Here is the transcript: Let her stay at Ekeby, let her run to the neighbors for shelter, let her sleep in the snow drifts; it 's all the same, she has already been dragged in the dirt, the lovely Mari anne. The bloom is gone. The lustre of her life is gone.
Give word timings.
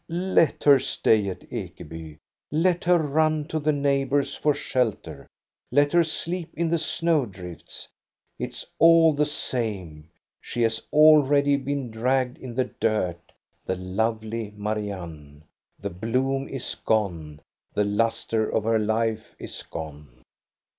Let 0.09 0.63
her 0.63 0.79
stay 0.79 1.29
at 1.29 1.47
Ekeby, 1.51 2.17
let 2.51 2.83
her 2.85 2.97
run 2.97 3.47
to 3.49 3.59
the 3.59 3.71
neighbors 3.71 4.33
for 4.33 4.55
shelter, 4.55 5.27
let 5.71 5.93
her 5.93 6.03
sleep 6.03 6.49
in 6.55 6.71
the 6.71 6.79
snow 6.79 7.27
drifts; 7.27 7.87
it 8.39 8.55
's 8.55 8.65
all 8.79 9.13
the 9.13 9.27
same, 9.27 10.09
she 10.41 10.63
has 10.63 10.87
already 10.91 11.55
been 11.55 11.91
dragged 11.91 12.39
in 12.39 12.55
the 12.55 12.65
dirt, 12.79 13.31
the 13.63 13.75
lovely 13.75 14.51
Mari 14.57 14.89
anne. 14.91 15.43
The 15.77 15.91
bloom 15.91 16.47
is 16.47 16.73
gone. 16.83 17.39
The 17.75 17.83
lustre 17.83 18.49
of 18.49 18.63
her 18.63 18.79
life 18.79 19.35
is 19.37 19.61
gone. 19.61 20.23